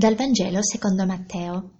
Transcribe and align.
Dal 0.00 0.14
Vangelo 0.14 0.60
secondo 0.62 1.04
Matteo. 1.04 1.72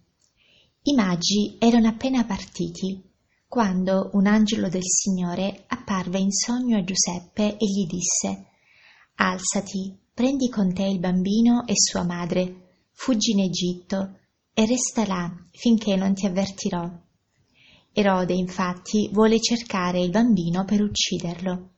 I 0.82 0.92
magi 0.92 1.56
erano 1.58 1.88
appena 1.88 2.22
partiti 2.26 3.02
quando 3.48 4.10
un 4.12 4.26
angelo 4.26 4.68
del 4.68 4.84
Signore 4.84 5.64
apparve 5.68 6.18
in 6.18 6.30
sogno 6.30 6.76
a 6.76 6.84
Giuseppe 6.84 7.56
e 7.56 7.64
gli 7.64 7.86
disse 7.86 8.48
Alzati, 9.14 9.98
prendi 10.12 10.50
con 10.50 10.70
te 10.74 10.82
il 10.82 10.98
bambino 10.98 11.66
e 11.66 11.72
sua 11.76 12.04
madre, 12.04 12.88
fuggi 12.92 13.30
in 13.30 13.40
Egitto 13.40 14.18
e 14.52 14.66
resta 14.66 15.06
là 15.06 15.34
finché 15.52 15.96
non 15.96 16.12
ti 16.12 16.26
avvertirò. 16.26 16.90
Erode 17.90 18.34
infatti 18.34 19.08
vuole 19.14 19.40
cercare 19.40 19.98
il 20.02 20.10
bambino 20.10 20.66
per 20.66 20.82
ucciderlo. 20.82 21.70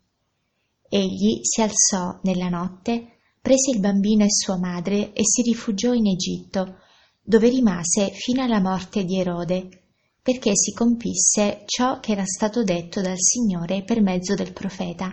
Egli 0.89 1.39
si 1.43 1.63
alzò 1.63 2.19
nella 2.25 2.49
notte 2.49 3.19
prese 3.43 3.73
il 3.73 3.81
bambino 3.81 4.23
e 4.23 4.31
sua 4.31 4.57
madre 4.57 5.13
e 5.13 5.23
si 5.25 5.43
rifugiò 5.43 5.93
in 5.93 6.07
Egitto, 6.07 6.77
dove 7.21 7.49
rimase 7.49 8.11
fino 8.13 8.41
alla 8.41 8.61
morte 8.61 9.05
di 9.05 9.19
Erode, 9.19 9.69
perché 10.23 10.53
si 10.55 10.73
compisse 10.73 11.65
ciò 11.67 11.99
che 11.99 12.13
era 12.13 12.25
stato 12.25 12.63
detto 12.63 13.01
dal 13.01 13.19
Signore 13.19 13.83
per 13.83 14.01
mezzo 14.01 14.37
del 14.37 14.53
profeta. 14.53 15.13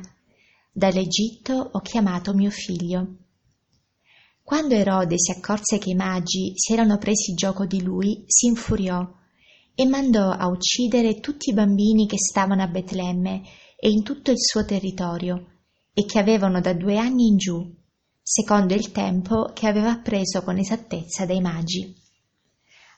Dall'Egitto 0.71 1.69
ho 1.71 1.79
chiamato 1.79 2.35
mio 2.35 2.51
figlio. 2.51 3.15
Quando 4.43 4.75
Erode 4.75 5.15
si 5.17 5.31
accorse 5.31 5.79
che 5.79 5.89
i 5.89 5.95
magi 5.95 6.53
si 6.55 6.73
erano 6.73 6.99
presi 6.99 7.33
gioco 7.33 7.65
di 7.65 7.81
lui, 7.81 8.25
si 8.27 8.45
infuriò 8.45 9.07
e 9.73 9.85
mandò 9.87 10.29
a 10.29 10.47
uccidere 10.47 11.19
tutti 11.19 11.49
i 11.49 11.53
bambini 11.53 12.05
che 12.05 12.17
stavano 12.17 12.61
a 12.61 12.67
Betlemme 12.67 13.41
e 13.75 13.89
in 13.89 14.03
tutto 14.03 14.29
il 14.29 14.39
suo 14.39 14.65
territorio 14.65 15.61
e 15.93 16.05
che 16.05 16.19
avevano 16.19 16.61
da 16.61 16.73
due 16.73 16.97
anni 16.97 17.27
in 17.27 17.37
giù 17.37 17.77
secondo 18.31 18.75
il 18.75 18.91
tempo 18.91 19.49
che 19.55 19.65
aveva 19.65 19.89
appreso 19.89 20.43
con 20.43 20.59
esattezza 20.59 21.25
dai 21.25 21.41
magi. 21.41 21.91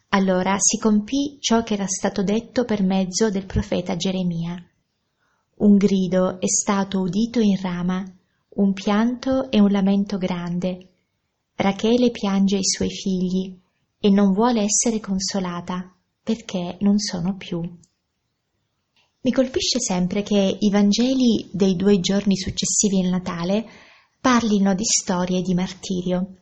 Allora 0.10 0.58
si 0.60 0.78
compì 0.78 1.38
ciò 1.40 1.64
che 1.64 1.76
era 1.76 1.88
stato 1.88 2.22
detto 2.22 2.66
per 2.66 2.84
mezzo 2.84 3.30
del 3.30 3.46
profeta 3.46 3.96
Geremia. 3.96 4.62
Un 5.60 5.78
grido 5.78 6.38
è 6.38 6.48
stato 6.48 7.00
udito 7.00 7.40
in 7.40 7.58
Rama, 7.62 8.04
un 8.56 8.74
pianto 8.74 9.50
e 9.50 9.62
un 9.62 9.72
lamento 9.72 10.18
grande. 10.18 10.90
Rachele 11.56 12.12
piange 12.12 12.58
i 12.58 12.66
suoi 12.66 12.90
figli 12.90 13.58
e 14.02 14.10
non 14.10 14.34
vuole 14.34 14.64
essere 14.64 15.00
consolata 15.00 15.96
perché 16.22 16.76
non 16.82 17.00
sono 17.00 17.38
più. 17.38 17.62
Mi 19.22 19.32
colpisce 19.32 19.80
sempre 19.80 20.24
che 20.24 20.58
i 20.60 20.70
Vangeli 20.70 21.50
dei 21.54 21.78
due 21.78 22.02
giorni 22.02 22.36
successivi 22.36 23.02
al 23.02 23.12
Natale 23.12 23.90
parlino 24.22 24.76
di 24.76 24.84
storie 24.86 25.42
di 25.42 25.56
martirio. 25.56 26.36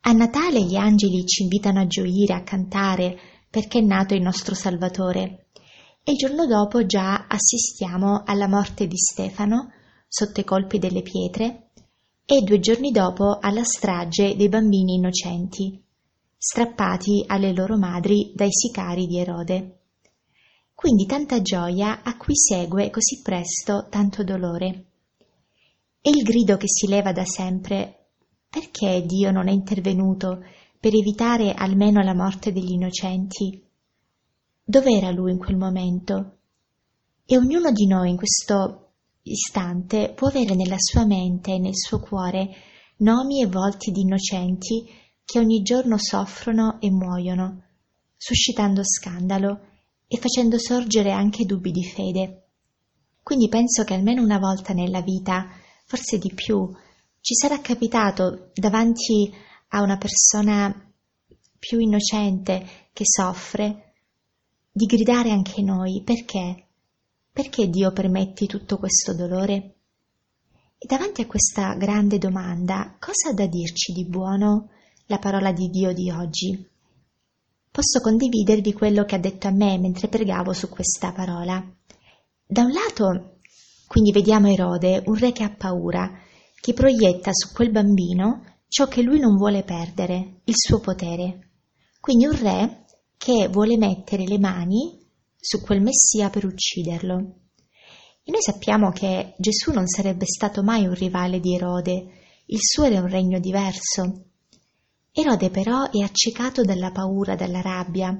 A 0.00 0.12
Natale 0.12 0.62
gli 0.62 0.74
angeli 0.74 1.22
ci 1.26 1.42
invitano 1.42 1.80
a 1.80 1.86
gioire, 1.86 2.32
a 2.32 2.42
cantare, 2.42 3.18
perché 3.50 3.80
è 3.80 3.82
nato 3.82 4.14
il 4.14 4.22
nostro 4.22 4.54
Salvatore. 4.54 5.48
E 6.02 6.12
il 6.12 6.16
giorno 6.16 6.46
dopo 6.46 6.86
già 6.86 7.26
assistiamo 7.28 8.22
alla 8.24 8.48
morte 8.48 8.86
di 8.86 8.96
Stefano 8.96 9.70
sotto 10.08 10.40
i 10.40 10.44
colpi 10.44 10.78
delle 10.78 11.02
pietre 11.02 11.72
e 12.24 12.40
due 12.40 12.58
giorni 12.58 12.90
dopo 12.90 13.36
alla 13.38 13.64
strage 13.64 14.34
dei 14.34 14.48
bambini 14.48 14.94
innocenti, 14.94 15.78
strappati 16.38 17.24
alle 17.26 17.52
loro 17.52 17.76
madri 17.76 18.32
dai 18.34 18.50
sicari 18.50 19.06
di 19.06 19.18
Erode. 19.18 19.80
Quindi 20.74 21.04
tanta 21.04 21.42
gioia 21.42 22.02
a 22.02 22.16
cui 22.16 22.34
segue 22.34 22.88
così 22.88 23.20
presto 23.22 23.88
tanto 23.90 24.24
dolore. 24.24 24.87
E 26.08 26.10
il 26.10 26.22
grido 26.22 26.56
che 26.56 26.68
si 26.68 26.88
leva 26.88 27.12
da 27.12 27.26
sempre 27.26 28.12
perché 28.48 29.04
Dio 29.04 29.30
non 29.30 29.46
è 29.46 29.52
intervenuto 29.52 30.42
per 30.80 30.94
evitare 30.94 31.52
almeno 31.52 32.02
la 32.02 32.14
morte 32.14 32.50
degli 32.50 32.70
innocenti? 32.70 33.62
Dov'era 34.64 35.10
lui 35.10 35.32
in 35.32 35.38
quel 35.38 35.58
momento? 35.58 36.38
E 37.26 37.36
ognuno 37.36 37.72
di 37.72 37.86
noi 37.86 38.08
in 38.08 38.16
questo 38.16 38.92
istante 39.20 40.14
può 40.14 40.28
avere 40.28 40.54
nella 40.54 40.78
sua 40.78 41.04
mente 41.04 41.52
e 41.52 41.58
nel 41.58 41.76
suo 41.76 42.00
cuore 42.00 42.54
nomi 43.00 43.42
e 43.42 43.46
volti 43.46 43.90
di 43.90 44.00
innocenti 44.00 44.86
che 45.26 45.38
ogni 45.38 45.60
giorno 45.60 45.98
soffrono 45.98 46.80
e 46.80 46.90
muoiono, 46.90 47.64
suscitando 48.16 48.80
scandalo 48.82 49.60
e 50.06 50.16
facendo 50.16 50.58
sorgere 50.58 51.12
anche 51.12 51.44
dubbi 51.44 51.70
di 51.70 51.84
fede. 51.84 52.46
Quindi 53.22 53.50
penso 53.50 53.84
che 53.84 53.92
almeno 53.92 54.22
una 54.22 54.38
volta 54.38 54.72
nella 54.72 55.02
vita 55.02 55.66
forse 55.88 56.18
di 56.18 56.30
più, 56.34 56.70
ci 57.22 57.34
sarà 57.34 57.60
capitato 57.60 58.50
davanti 58.52 59.32
a 59.68 59.80
una 59.80 59.96
persona 59.96 60.70
più 61.58 61.78
innocente 61.78 62.90
che 62.92 63.04
soffre 63.06 63.94
di 64.70 64.84
gridare 64.84 65.30
anche 65.30 65.62
noi 65.62 66.02
perché? 66.04 66.66
Perché 67.32 67.70
Dio 67.70 67.90
permetti 67.92 68.46
tutto 68.46 68.76
questo 68.76 69.14
dolore? 69.14 69.76
E 70.76 70.86
davanti 70.86 71.22
a 71.22 71.26
questa 71.26 71.72
grande 71.74 72.18
domanda, 72.18 72.96
cosa 73.00 73.30
ha 73.30 73.32
da 73.32 73.46
dirci 73.46 73.92
di 73.92 74.04
buono 74.04 74.68
la 75.06 75.18
parola 75.18 75.52
di 75.52 75.70
Dio 75.70 75.94
di 75.94 76.10
oggi? 76.10 76.68
Posso 77.70 78.00
condividervi 78.02 78.74
quello 78.74 79.04
che 79.04 79.14
ha 79.14 79.18
detto 79.18 79.46
a 79.48 79.52
me 79.52 79.78
mentre 79.78 80.08
pregavo 80.08 80.52
su 80.52 80.68
questa 80.68 81.12
parola. 81.12 81.66
Da 82.46 82.62
un 82.62 82.72
lato 82.72 83.37
quindi 83.88 84.12
vediamo 84.12 84.48
Erode, 84.48 85.02
un 85.06 85.14
re 85.14 85.32
che 85.32 85.42
ha 85.42 85.50
paura, 85.50 86.12
che 86.60 86.74
proietta 86.74 87.30
su 87.32 87.54
quel 87.54 87.70
bambino 87.70 88.44
ciò 88.68 88.86
che 88.86 89.00
lui 89.00 89.18
non 89.18 89.34
vuole 89.34 89.64
perdere, 89.64 90.42
il 90.44 90.54
suo 90.54 90.78
potere. 90.78 91.52
Quindi 91.98 92.26
un 92.26 92.38
re 92.38 92.84
che 93.16 93.48
vuole 93.48 93.78
mettere 93.78 94.26
le 94.26 94.38
mani 94.38 95.00
su 95.34 95.62
quel 95.62 95.80
Messia 95.80 96.28
per 96.28 96.44
ucciderlo. 96.44 97.16
E 98.22 98.30
noi 98.30 98.42
sappiamo 98.42 98.90
che 98.90 99.34
Gesù 99.38 99.72
non 99.72 99.86
sarebbe 99.86 100.26
stato 100.26 100.62
mai 100.62 100.84
un 100.86 100.92
rivale 100.92 101.40
di 101.40 101.54
Erode, 101.54 102.08
il 102.44 102.58
suo 102.60 102.84
era 102.84 103.00
un 103.00 103.08
regno 103.08 103.38
diverso. 103.38 104.26
Erode 105.10 105.48
però 105.48 105.90
è 105.90 106.02
accecato 106.02 106.60
dalla 106.60 106.90
paura, 106.90 107.36
dalla 107.36 107.62
rabbia. 107.62 108.14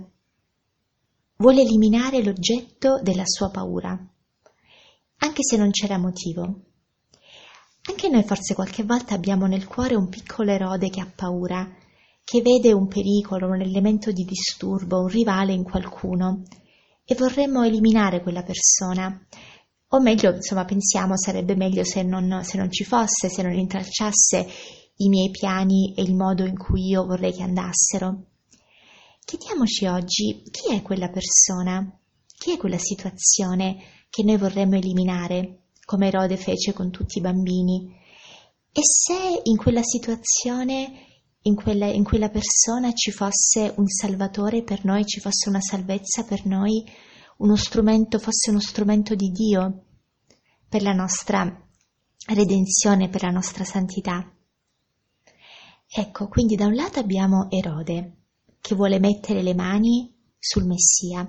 Vuole 1.37 1.61
eliminare 1.61 2.23
l'oggetto 2.23 3.00
della 3.03 3.27
sua 3.27 3.50
paura 3.50 4.12
anche 5.19 5.43
se 5.43 5.56
non 5.56 5.71
c'era 5.71 5.99
motivo. 5.99 6.62
Anche 7.89 8.09
noi 8.09 8.23
forse 8.25 8.55
qualche 8.55 8.83
volta 8.84 9.15
abbiamo 9.15 9.47
nel 9.47 9.67
cuore 9.67 9.95
un 9.95 10.09
piccolo 10.09 10.51
erode 10.51 10.91
che 10.91 11.01
ha 11.01 11.11
paura, 11.15 11.67
che 12.23 12.43
vede 12.43 12.73
un 12.73 12.87
pericolo, 12.87 13.47
un 13.47 13.62
elemento 13.62 14.12
di 14.12 14.25
disturbo, 14.25 15.01
un 15.01 15.09
rivale 15.09 15.55
in 15.55 15.62
qualcuno 15.62 16.43
e 17.05 17.15
vorremmo 17.15 17.62
eliminare 17.62 18.21
quella 18.21 18.43
persona. 18.43 19.27
O 19.89 20.01
meglio, 20.01 20.34
insomma, 20.34 20.67
pensiamo 20.67 21.17
sarebbe 21.17 21.56
meglio 21.56 21.83
se 21.85 22.03
non, 22.03 22.41
se 22.45 22.59
non 22.59 22.71
ci 22.71 22.85
fosse, 22.85 23.31
se 23.31 23.41
non 23.41 23.55
intralciasse 23.55 24.47
i 24.97 25.09
miei 25.09 25.31
piani 25.31 25.95
e 25.97 26.03
il 26.03 26.15
modo 26.15 26.45
in 26.45 26.59
cui 26.59 26.89
io 26.89 27.06
vorrei 27.06 27.33
che 27.33 27.43
andassero. 27.43 28.25
Chiediamoci 29.25 29.87
oggi 29.87 30.43
chi 30.50 30.75
è 30.75 30.83
quella 30.83 31.09
persona, 31.09 31.99
chi 32.37 32.53
è 32.53 32.56
quella 32.59 32.79
situazione 32.79 33.83
che 34.10 34.22
noi 34.22 34.36
vorremmo 34.36 34.76
eliminare, 34.76 35.62
come 35.84 36.08
Erode 36.08 36.36
fece 36.36 36.72
con 36.72 36.91
tutti 36.91 37.19
i 37.19 37.22
bambini. 37.22 37.96
E 38.72 38.80
se 38.82 39.41
in 39.44 39.56
quella 39.56 39.82
situazione, 39.82 41.06
in 41.42 41.54
quella, 41.54 41.86
in 41.86 42.04
quella 42.04 42.28
persona 42.28 42.93
ci 42.93 43.10
fosse 43.10 43.72
un 43.76 43.88
salvatore 43.88 44.62
per 44.62 44.84
noi, 44.84 45.05
ci 45.06 45.20
fosse 45.20 45.49
una 45.49 45.60
salvezza 45.60 46.25
per 46.25 46.44
noi, 46.46 46.84
uno 47.38 47.56
strumento, 47.56 48.19
fosse 48.19 48.50
uno 48.50 48.60
strumento 48.60 49.14
di 49.14 49.31
Dio 49.31 49.84
per 50.69 50.82
la 50.82 50.93
nostra 50.93 51.66
redenzione, 52.26 53.08
per 53.08 53.22
la 53.22 53.31
nostra 53.31 53.64
santità. 53.64 54.31
Ecco, 55.90 56.28
quindi 56.28 56.54
da 56.54 56.66
un 56.66 56.75
lato 56.75 56.99
abbiamo 56.99 57.49
Erode, 57.50 58.16
che 58.61 58.75
vuole 58.75 58.99
mettere 58.99 59.43
le 59.43 59.54
mani 59.54 60.14
sul 60.38 60.66
Messia, 60.66 61.26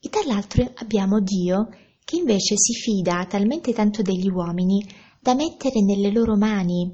e 0.00 0.08
dall'altro 0.08 0.70
abbiamo 0.76 1.20
Dio 1.20 1.68
che 2.08 2.16
invece 2.16 2.54
si 2.56 2.72
fida 2.72 3.26
talmente 3.26 3.74
tanto 3.74 4.00
degli 4.00 4.30
uomini 4.30 4.82
da 5.20 5.34
mettere 5.34 5.82
nelle 5.82 6.10
loro 6.10 6.38
mani 6.38 6.90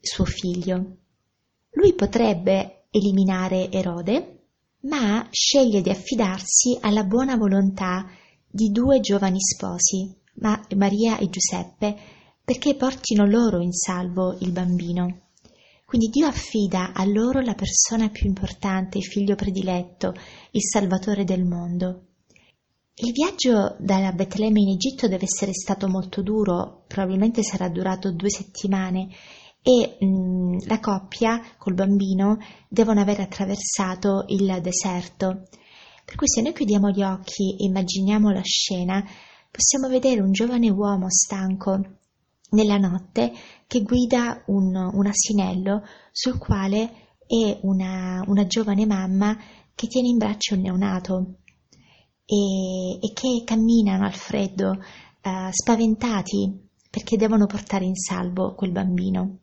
suo 0.00 0.24
figlio. 0.24 0.96
Lui 1.72 1.92
potrebbe 1.92 2.86
eliminare 2.88 3.70
Erode, 3.70 4.46
ma 4.84 5.28
sceglie 5.30 5.82
di 5.82 5.90
affidarsi 5.90 6.78
alla 6.80 7.04
buona 7.04 7.36
volontà 7.36 8.08
di 8.48 8.70
due 8.70 9.00
giovani 9.00 9.40
sposi, 9.40 10.10
Maria 10.74 11.18
e 11.18 11.28
Giuseppe, 11.28 11.94
perché 12.42 12.76
portino 12.76 13.26
loro 13.26 13.60
in 13.60 13.72
salvo 13.72 14.38
il 14.40 14.52
bambino. 14.52 15.32
Quindi 15.84 16.08
Dio 16.08 16.26
affida 16.28 16.94
a 16.94 17.04
loro 17.04 17.42
la 17.42 17.54
persona 17.54 18.08
più 18.08 18.26
importante, 18.26 18.96
il 18.96 19.04
figlio 19.04 19.34
prediletto, 19.34 20.14
il 20.52 20.62
salvatore 20.62 21.24
del 21.24 21.44
mondo. 21.44 22.06
Il 22.96 23.10
viaggio 23.10 23.74
da 23.80 24.12
Betlemme 24.12 24.60
in 24.60 24.68
Egitto 24.68 25.08
deve 25.08 25.24
essere 25.24 25.52
stato 25.52 25.88
molto 25.88 26.22
duro, 26.22 26.84
probabilmente 26.86 27.42
sarà 27.42 27.68
durato 27.68 28.12
due 28.12 28.30
settimane 28.30 29.08
e 29.60 29.96
mh, 29.98 30.06
mm, 30.06 30.56
la 30.68 30.78
coppia 30.78 31.42
col 31.58 31.74
bambino 31.74 32.38
devono 32.68 33.00
aver 33.00 33.18
attraversato 33.18 34.26
il 34.28 34.60
deserto. 34.62 35.48
Per 36.04 36.14
cui 36.14 36.28
se 36.28 36.40
noi 36.40 36.52
chiudiamo 36.52 36.90
gli 36.90 37.02
occhi 37.02 37.56
e 37.58 37.64
immaginiamo 37.64 38.30
la 38.30 38.42
scena, 38.44 39.04
possiamo 39.50 39.88
vedere 39.88 40.20
un 40.20 40.30
giovane 40.30 40.70
uomo 40.70 41.06
stanco 41.08 41.80
nella 42.50 42.76
notte 42.76 43.32
che 43.66 43.82
guida 43.82 44.44
un, 44.46 44.72
un 44.72 45.06
asinello 45.06 45.82
sul 46.12 46.38
quale 46.38 47.08
è 47.26 47.58
una, 47.62 48.22
una, 48.28 48.46
giovane 48.46 48.86
mamma 48.86 49.36
che 49.74 49.88
tiene 49.88 50.08
in 50.08 50.18
braccio 50.18 50.54
un 50.54 50.60
neonato 50.60 51.38
e, 52.26 52.94
e 53.00 53.12
che 53.12 53.42
camminano 53.44 54.04
al 54.04 54.14
freddo, 54.14 54.70
uh, 54.70 55.50
spaventati 55.50 56.62
perché 56.90 57.16
devono 57.16 57.46
portare 57.46 57.84
in 57.84 57.96
salvo 57.96 58.54
quel 58.54 58.70
bambino. 58.70 59.38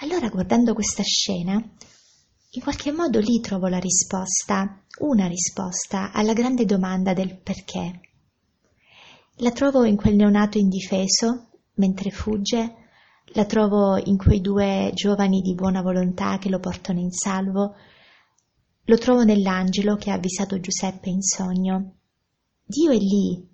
Allora, 0.00 0.28
guardando 0.28 0.74
questa 0.74 1.02
scena, 1.02 1.54
in 1.54 2.62
qualche 2.62 2.92
modo 2.92 3.18
lì 3.18 3.40
trovo 3.40 3.66
la 3.66 3.78
risposta, 3.78 4.82
una 5.00 5.26
risposta 5.26 6.12
alla 6.12 6.32
grande 6.32 6.64
domanda 6.64 7.12
del 7.12 7.36
perché. 7.36 8.00
La 9.36 9.50
trovo 9.50 9.84
in 9.84 9.96
quel 9.96 10.14
neonato 10.14 10.56
indifeso, 10.58 11.48
mentre 11.74 12.10
fugge, 12.10 12.74
la 13.32 13.44
trovo 13.44 13.98
in 13.98 14.16
quei 14.16 14.40
due 14.40 14.92
giovani 14.94 15.40
di 15.40 15.54
buona 15.54 15.82
volontà 15.82 16.38
che 16.38 16.48
lo 16.48 16.60
portano 16.60 17.00
in 17.00 17.10
salvo, 17.10 17.74
lo 18.86 18.98
trovo 18.98 19.22
nell'angelo 19.22 19.94
che 19.96 20.10
ha 20.10 20.14
avvisato 20.14 20.58
Giuseppe 20.58 21.10
in 21.10 21.22
sogno. 21.22 21.94
Dio 22.64 22.90
è 22.90 22.98
lì, 22.98 23.46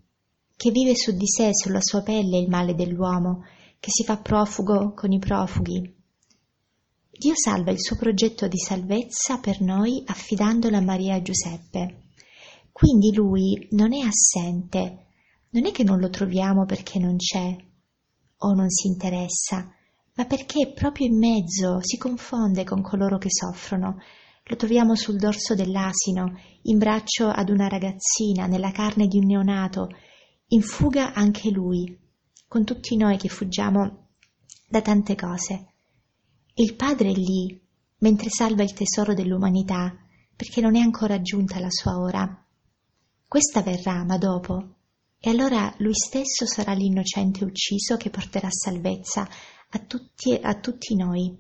che 0.57 0.71
vive 0.71 0.95
su 0.97 1.13
di 1.13 1.27
sé, 1.27 1.51
sulla 1.53 1.81
sua 1.83 2.03
pelle 2.03 2.39
il 2.39 2.49
male 2.49 2.75
dell'uomo, 2.75 3.43
che 3.79 3.91
si 3.91 4.05
fa 4.05 4.17
profugo 4.17 4.95
con 4.95 5.13
i 5.13 5.19
profughi, 5.19 6.01
Dio 7.23 7.35
salva 7.37 7.71
il 7.71 7.81
suo 7.81 7.95
progetto 7.95 8.49
di 8.49 8.59
salvezza 8.59 9.39
per 9.39 9.61
noi 9.61 10.03
affidandolo 10.05 10.77
a 10.77 10.81
Maria 10.81 11.15
e 11.15 11.23
Giuseppe. 11.23 12.07
Quindi 12.73 13.15
lui 13.15 13.69
non 13.71 13.93
è 13.93 14.01
assente, 14.01 15.07
non 15.51 15.67
è 15.67 15.71
che 15.71 15.85
non 15.85 16.01
lo 16.01 16.09
troviamo 16.09 16.65
perché 16.65 16.99
non 16.99 17.19
c'è 17.19 17.57
o 18.39 18.55
non 18.55 18.69
si 18.71 18.89
interessa, 18.89 19.73
ma 20.15 20.25
perché 20.25 20.73
proprio 20.73 21.07
in 21.07 21.17
mezzo 21.17 21.79
si 21.81 21.97
confonde 21.97 22.65
con 22.65 22.83
coloro 22.83 23.19
che 23.19 23.29
soffrono. 23.31 23.99
Lo 24.45 24.57
troviamo 24.57 24.95
sul 24.97 25.19
dorso 25.19 25.55
dell'asino, 25.55 26.37
in 26.63 26.79
braccio 26.79 27.29
ad 27.29 27.49
una 27.49 27.69
ragazzina, 27.69 28.47
nella 28.47 28.73
carne 28.73 29.07
di 29.07 29.19
un 29.19 29.27
neonato, 29.27 29.89
in 30.49 30.63
fuga 30.63 31.13
anche 31.13 31.51
lui, 31.51 31.99
con 32.49 32.65
tutti 32.65 32.97
noi 32.97 33.17
che 33.17 33.29
fuggiamo 33.29 34.09
da 34.69 34.83
tante 34.83 35.15
cose. 35.15 35.75
Il 36.55 36.75
Padre 36.75 37.11
è 37.11 37.15
lì, 37.15 37.59
mentre 37.99 38.29
salva 38.31 38.63
il 38.63 38.73
tesoro 38.73 39.15
dell'umanità, 39.15 39.97
perché 40.35 40.61
non 40.61 40.77
è 40.77 40.81
ancora 40.81 41.23
giunta 41.23 41.61
la 41.61 41.71
sua 41.71 41.99
ora. 41.99 42.47
Questa 43.27 43.63
verrà, 43.63 44.05
ma 44.05 44.19
dopo, 44.19 44.75
e 45.19 45.31
allora 45.31 45.73
lui 45.79 45.95
stesso 45.95 46.47
sarà 46.47 46.73
l'innocente 46.73 47.45
ucciso 47.45 47.97
che 47.97 48.11
porterà 48.11 48.49
salvezza 48.51 49.27
a 49.71 49.79
tutti, 49.79 50.35
a 50.35 50.59
tutti 50.59 50.97
noi, 50.97 51.33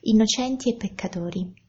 innocenti 0.00 0.70
e 0.70 0.76
peccatori. 0.76 1.63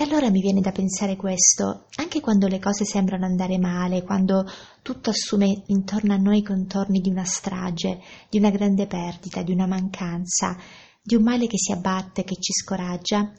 E 0.00 0.04
allora 0.04 0.30
mi 0.30 0.40
viene 0.40 0.60
da 0.60 0.70
pensare 0.70 1.16
questo, 1.16 1.86
anche 1.96 2.20
quando 2.20 2.46
le 2.46 2.60
cose 2.60 2.84
sembrano 2.84 3.24
andare 3.24 3.58
male, 3.58 4.04
quando 4.04 4.44
tutto 4.80 5.10
assume 5.10 5.64
intorno 5.66 6.14
a 6.14 6.16
noi 6.16 6.38
i 6.38 6.44
contorni 6.44 7.00
di 7.00 7.10
una 7.10 7.24
strage, 7.24 8.00
di 8.30 8.38
una 8.38 8.50
grande 8.50 8.86
perdita, 8.86 9.42
di 9.42 9.50
una 9.50 9.66
mancanza, 9.66 10.56
di 11.02 11.16
un 11.16 11.24
male 11.24 11.48
che 11.48 11.58
si 11.58 11.72
abbatte, 11.72 12.22
che 12.22 12.36
ci 12.36 12.52
scoraggia, 12.52 13.32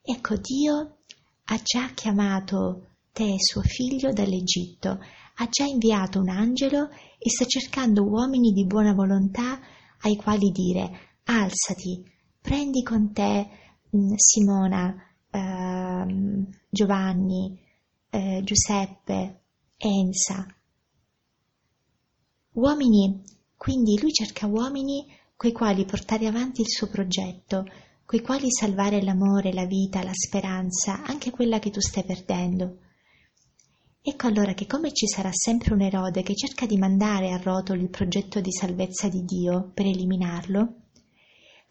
ecco 0.00 0.36
Dio 0.36 0.98
ha 1.46 1.60
già 1.60 1.90
chiamato 1.92 2.90
te, 3.10 3.34
suo 3.38 3.62
figlio, 3.62 4.12
dall'Egitto, 4.12 4.90
ha 4.90 5.48
già 5.50 5.64
inviato 5.64 6.20
un 6.20 6.28
angelo 6.28 6.90
e 7.18 7.28
sta 7.28 7.44
cercando 7.44 8.04
uomini 8.04 8.52
di 8.52 8.64
buona 8.66 8.92
volontà 8.92 9.58
ai 10.02 10.14
quali 10.14 10.52
dire 10.52 11.16
alzati, 11.24 12.08
prendi 12.40 12.84
con 12.84 13.12
te 13.12 13.48
Simona, 14.14 14.94
eh, 15.34 16.46
Giovanni, 16.70 17.58
eh, 18.10 18.40
Giuseppe, 18.44 19.40
Enza. 19.76 20.46
Uomini, 22.52 23.20
quindi 23.56 23.98
lui 24.00 24.12
cerca 24.12 24.46
uomini 24.46 25.04
coi 25.36 25.50
quali 25.50 25.84
portare 25.84 26.26
avanti 26.26 26.60
il 26.60 26.68
suo 26.68 26.88
progetto, 26.88 27.64
coi 28.04 28.20
quali 28.20 28.46
salvare 28.50 29.02
l'amore, 29.02 29.52
la 29.52 29.66
vita, 29.66 30.04
la 30.04 30.12
speranza, 30.12 31.02
anche 31.02 31.30
quella 31.30 31.58
che 31.58 31.70
tu 31.70 31.80
stai 31.80 32.04
perdendo. 32.04 32.78
Ecco 34.00 34.26
allora 34.28 34.52
che 34.52 34.66
come 34.66 34.92
ci 34.92 35.08
sarà 35.08 35.30
sempre 35.32 35.74
un 35.74 35.80
Erode 35.80 36.22
che 36.22 36.34
cerca 36.34 36.66
di 36.66 36.76
mandare 36.76 37.32
a 37.32 37.40
rotoli 37.42 37.82
il 37.82 37.88
progetto 37.88 38.40
di 38.40 38.52
salvezza 38.52 39.08
di 39.08 39.24
Dio 39.24 39.70
per 39.74 39.86
eliminarlo, 39.86 40.83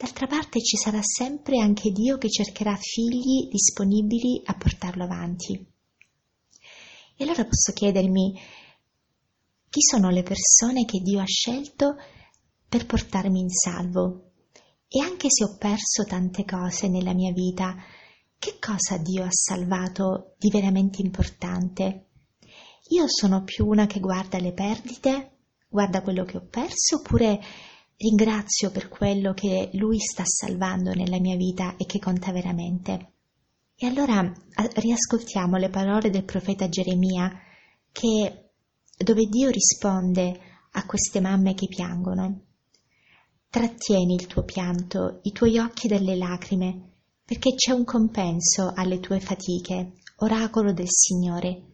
d'altra 0.04 0.28
parte 0.28 0.60
ci 0.60 0.76
sarà 0.76 1.00
sempre 1.02 1.62
anche 1.62 1.90
Dio 1.92 2.18
che 2.18 2.30
cercherà 2.30 2.76
figli 2.76 3.48
disponibili 3.50 4.42
a 4.44 4.54
portarlo 4.54 5.06
avanti. 5.06 5.54
E 7.16 7.24
allora 7.24 7.46
posso 7.46 7.72
chiedermi 7.72 8.38
chi 9.70 9.80
sono 9.82 10.10
le 10.10 10.24
persone 10.24 10.84
che 10.84 11.00
Dio 11.00 11.22
ha 11.22 11.26
scelto 11.26 11.96
per 12.68 12.86
portarmi 12.86 13.40
in 13.40 13.50
salvo. 13.50 14.32
E 14.90 15.02
anche 15.02 15.28
se 15.30 15.46
ho 15.46 15.56
perso 15.58 16.04
tante 16.06 16.44
cose 16.44 16.90
nella 16.90 17.14
mia 17.14 17.32
vita, 17.32 17.74
che 18.38 18.58
cosa 18.60 18.98
Dio 18.98 19.24
ha 19.24 19.32
salvato 19.32 20.36
di 20.38 20.50
veramente 20.50 21.02
importante? 21.02 22.08
Io 22.90 23.06
sono 23.08 23.46
più 23.46 23.68
una 23.68 23.86
che 23.86 24.02
guarda 24.02 24.38
le 24.38 24.52
perdite, 24.52 25.38
guarda 25.70 26.02
quello 26.02 26.26
che 26.26 26.36
ho 26.36 26.46
perso, 26.46 26.98
oppure 26.98 27.40
ringrazio 28.04 28.70
per 28.70 28.90
quello 28.90 29.34
che 29.34 29.70
Lui 29.74 29.98
sta 29.98 30.24
salvando 30.26 30.94
nella 30.94 31.22
mia 31.22 31.38
vita 31.38 31.78
e 31.78 31.86
che 31.86 32.00
conta 32.00 32.34
veramente. 32.34 33.14
E 33.76 33.88
allora 33.88 34.30
riascoltiamo 34.76 35.56
le 35.56 35.70
parole 35.70 36.10
del 36.10 36.26
profeta 36.26 36.68
Geremia, 36.68 37.32
che, 37.92 38.50
dove 38.98 39.26
Dio 39.26 39.50
risponde 39.50 40.38
a 40.72 40.86
queste 40.86 41.22
mamme 41.22 41.54
che 41.54 41.68
piangono. 41.68 42.42
Trattieni 43.50 44.16
il 44.16 44.28
tuo 44.28 44.44
pianto, 44.44 45.20
i 45.24 45.32
tuoi 45.32 45.58
occhi 45.60 45.88
dalle 45.88 46.18
lacrime, 46.18 46.92
perché 47.24 47.56
c'è 47.56 47.72
un 47.72 47.86
compenso 47.86 48.74
alle 48.76 49.00
tue 49.00 49.22
fatiche, 49.22 49.94
oracolo 50.18 50.74
del 50.74 50.90
Signore. 50.90 51.72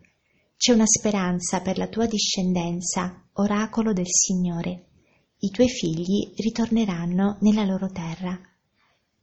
C'è 0.57 0.73
una 0.73 0.85
speranza 0.85 1.61
per 1.61 1.77
la 1.77 1.87
tua 1.87 2.05
discendenza, 2.05 3.29
oracolo 3.33 3.93
del 3.93 4.07
Signore. 4.07 4.88
I 5.41 5.49
tuoi 5.51 5.69
figli 5.69 6.33
ritorneranno 6.35 7.37
nella 7.41 7.63
loro 7.63 7.89
terra. 7.91 8.37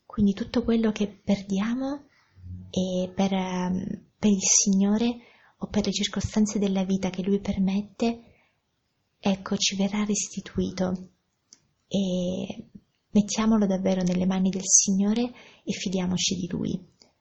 Quindi 0.07 0.33
tutto 0.33 0.63
quello 0.63 0.91
che 0.91 1.09
perdiamo 1.09 2.07
per, 3.15 3.33
ehm, 3.33 4.05
per 4.19 4.31
il 4.31 4.41
Signore 4.41 5.19
o 5.59 5.67
per 5.69 5.85
le 5.85 5.93
circostanze 5.93 6.59
della 6.59 6.85
vita 6.85 7.11
che 7.11 7.23
Lui 7.23 7.41
permette, 7.41 8.21
ecco, 9.19 9.57
ci 9.57 9.77
verrà 9.77 10.05
restituito 10.05 11.11
e 11.89 12.69
mettiamolo 13.11 13.67
davvero 13.67 14.03
nelle 14.03 14.27
mani 14.27 14.51
del 14.51 14.65
Signore 14.65 15.33
e 15.65 15.73
fidiamoci 15.73 16.35
di 16.35 16.49
Lui. 16.49 16.79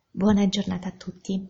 Buona 0.09 0.47
giornata 0.47 0.87
a 0.87 0.95
tutti. 0.95 1.47